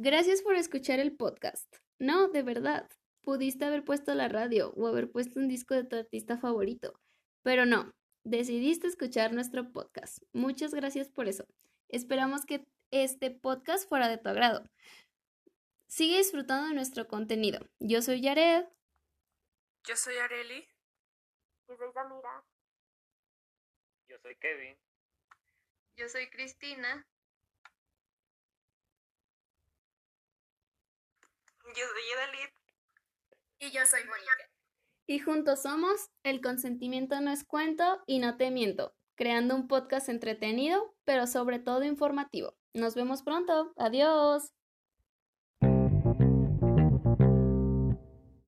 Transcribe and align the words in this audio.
Gracias 0.00 0.42
por 0.42 0.54
escuchar 0.54 1.00
el 1.00 1.16
podcast. 1.16 1.66
No, 1.98 2.28
de 2.28 2.44
verdad. 2.44 2.88
Pudiste 3.20 3.64
haber 3.64 3.84
puesto 3.84 4.14
la 4.14 4.28
radio 4.28 4.72
o 4.76 4.86
haber 4.86 5.10
puesto 5.10 5.40
un 5.40 5.48
disco 5.48 5.74
de 5.74 5.82
tu 5.82 5.96
artista 5.96 6.38
favorito, 6.38 6.98
pero 7.42 7.66
no, 7.66 7.92
decidiste 8.22 8.86
escuchar 8.86 9.34
nuestro 9.34 9.72
podcast. 9.72 10.22
Muchas 10.32 10.72
gracias 10.72 11.10
por 11.10 11.26
eso. 11.26 11.44
Esperamos 11.88 12.46
que 12.46 12.64
este 12.92 13.32
podcast 13.32 13.88
fuera 13.88 14.08
de 14.08 14.18
tu 14.18 14.28
agrado. 14.28 14.62
Sigue 15.88 16.18
disfrutando 16.18 16.68
de 16.68 16.74
nuestro 16.74 17.08
contenido. 17.08 17.58
Yo 17.80 18.00
soy 18.00 18.20
Yared. 18.20 18.66
Yo 19.84 19.96
soy 19.96 20.16
Areli. 20.16 20.64
Yo 21.68 21.76
soy 21.76 21.92
Samira. 21.92 22.44
Yo 24.08 24.16
soy 24.20 24.36
Kevin. 24.36 24.78
Yo 25.96 26.08
soy 26.08 26.30
Cristina. 26.30 27.04
Yo 31.78 31.84
soy. 31.84 32.48
Y 33.60 33.70
yo 33.70 33.86
soy 33.86 34.00
Mónica. 34.04 34.32
Y 35.06 35.20
juntos 35.20 35.62
somos 35.62 36.10
El 36.24 36.40
consentimiento 36.40 37.20
no 37.20 37.30
es 37.30 37.44
cuento 37.44 38.02
y 38.04 38.18
no 38.18 38.36
te 38.36 38.50
miento, 38.50 38.96
creando 39.16 39.54
un 39.54 39.68
podcast 39.68 40.08
entretenido, 40.08 40.96
pero 41.04 41.28
sobre 41.28 41.60
todo 41.60 41.84
informativo. 41.84 42.56
Nos 42.74 42.96
vemos 42.96 43.22
pronto. 43.22 43.72
Adiós. 43.76 44.52